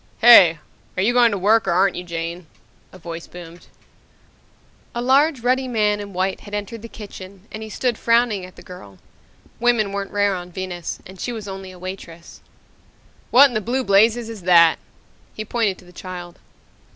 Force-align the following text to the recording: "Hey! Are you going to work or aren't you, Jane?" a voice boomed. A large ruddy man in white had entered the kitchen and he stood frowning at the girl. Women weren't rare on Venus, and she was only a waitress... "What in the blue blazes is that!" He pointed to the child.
"Hey! 0.17 0.57
Are 0.97 1.03
you 1.03 1.13
going 1.13 1.29
to 1.29 1.37
work 1.37 1.67
or 1.67 1.71
aren't 1.73 1.95
you, 1.95 2.03
Jane?" 2.03 2.47
a 2.91 2.97
voice 2.97 3.27
boomed. 3.27 3.67
A 4.95 4.99
large 4.99 5.41
ruddy 5.41 5.67
man 5.67 5.99
in 5.99 6.11
white 6.11 6.39
had 6.39 6.55
entered 6.55 6.81
the 6.81 6.87
kitchen 6.89 7.45
and 7.51 7.61
he 7.61 7.69
stood 7.69 7.99
frowning 7.99 8.43
at 8.43 8.55
the 8.55 8.63
girl. 8.63 8.97
Women 9.59 9.91
weren't 9.91 10.09
rare 10.09 10.33
on 10.33 10.51
Venus, 10.51 11.01
and 11.05 11.19
she 11.21 11.31
was 11.31 11.47
only 11.47 11.69
a 11.69 11.77
waitress... 11.77 12.41
"What 13.29 13.49
in 13.49 13.53
the 13.53 13.61
blue 13.61 13.83
blazes 13.83 14.27
is 14.27 14.41
that!" 14.41 14.79
He 15.35 15.45
pointed 15.45 15.77
to 15.77 15.85
the 15.85 15.93
child. 15.93 16.39